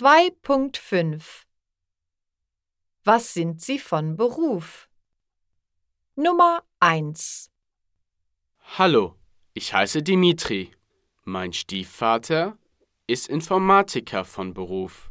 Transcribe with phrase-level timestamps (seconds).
[0.00, 1.44] 2.5
[3.04, 4.88] Was sind Sie von Beruf?
[6.14, 7.50] Nummer 1
[8.78, 9.16] Hallo,
[9.52, 10.70] ich heiße Dimitri.
[11.24, 12.56] Mein Stiefvater
[13.06, 15.10] ist Informatiker von Beruf.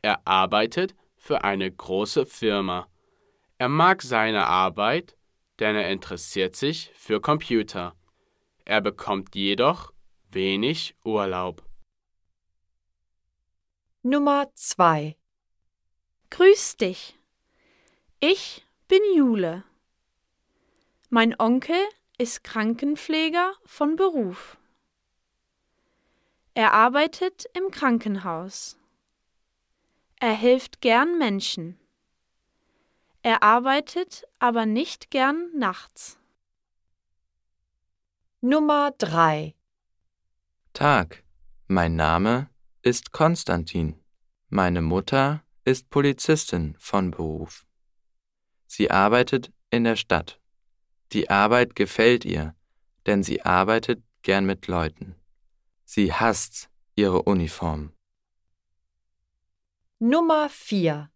[0.00, 2.88] Er arbeitet für eine große Firma.
[3.58, 5.14] Er mag seine Arbeit,
[5.58, 7.94] denn er interessiert sich für Computer.
[8.64, 9.92] Er bekommt jedoch
[10.30, 11.65] wenig Urlaub.
[14.08, 15.16] Nummer 2
[16.30, 17.18] Grüß dich.
[18.20, 19.64] Ich bin Jule.
[21.10, 21.74] Mein Onkel
[22.16, 24.58] ist Krankenpfleger von Beruf.
[26.54, 28.78] Er arbeitet im Krankenhaus.
[30.20, 31.76] Er hilft gern Menschen.
[33.22, 36.16] Er arbeitet aber nicht gern nachts.
[38.40, 39.56] Nummer 3
[40.74, 41.24] Tag,
[41.66, 42.48] mein Name
[42.86, 44.00] ist Konstantin.
[44.48, 47.66] Meine Mutter ist Polizistin von Beruf.
[48.68, 50.40] Sie arbeitet in der Stadt.
[51.10, 52.54] Die Arbeit gefällt ihr,
[53.04, 55.16] denn sie arbeitet gern mit Leuten.
[55.84, 57.92] Sie hasst ihre Uniform.
[59.98, 61.10] Nummer 4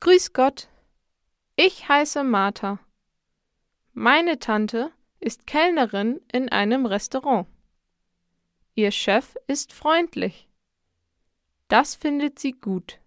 [0.00, 0.70] Grüß Gott.
[1.56, 2.78] Ich heiße Martha.
[3.92, 7.46] Meine Tante ist Kellnerin in einem Restaurant.
[8.78, 10.48] Ihr Chef ist freundlich.
[11.66, 13.00] Das findet sie gut.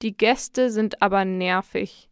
[0.00, 2.08] Die Gäste sind aber nervig.